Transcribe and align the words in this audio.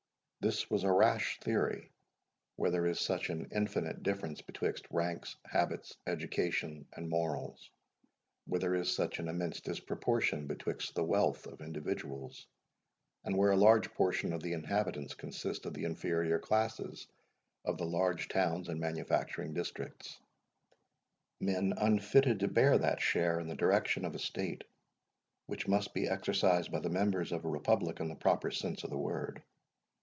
This 0.43 0.71
was 0.71 0.83
a 0.83 0.91
rash 0.91 1.39
theory, 1.41 1.91
where 2.55 2.71
there 2.71 2.87
is 2.87 2.99
such 2.99 3.29
an 3.29 3.49
infinite 3.51 4.01
difference 4.01 4.41
betwixt 4.41 4.87
ranks, 4.89 5.35
habits, 5.45 5.95
education, 6.07 6.87
and 6.93 7.07
morals—where 7.07 8.59
there 8.59 8.73
is 8.73 8.91
such 8.91 9.19
an 9.19 9.27
immense 9.27 9.61
disproportion 9.61 10.47
betwixt 10.47 10.95
the 10.95 11.03
wealth 11.03 11.45
of 11.45 11.61
individuals—and 11.61 13.37
where 13.37 13.51
a 13.51 13.55
large 13.55 13.93
portion 13.93 14.33
of 14.33 14.41
the 14.41 14.53
inhabitants 14.53 15.13
consist 15.13 15.67
of 15.67 15.75
the 15.75 15.83
inferior 15.83 16.39
classes 16.39 17.05
of 17.63 17.77
the 17.77 17.85
large 17.85 18.27
towns 18.27 18.67
and 18.67 18.79
manufacturing 18.79 19.53
districts—men 19.53 21.71
unfitted 21.77 22.39
to 22.39 22.47
bear 22.47 22.79
that 22.79 22.99
share 22.99 23.39
in 23.39 23.47
the 23.47 23.53
direction 23.53 24.03
of 24.05 24.15
a 24.15 24.19
state, 24.19 24.63
which 25.45 25.67
must 25.67 25.93
be 25.93 26.09
exercised 26.09 26.71
by 26.71 26.79
the 26.79 26.89
members 26.89 27.31
of 27.31 27.45
a 27.45 27.47
republic 27.47 27.99
in 27.99 28.07
the 28.07 28.15
proper 28.15 28.49
sense 28.49 28.83
of 28.83 28.89
the 28.89 28.97
word. 28.97 29.43